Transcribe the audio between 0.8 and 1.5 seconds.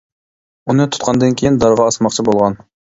تۇتقاندىن